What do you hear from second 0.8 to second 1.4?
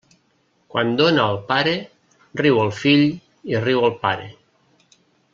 dóna el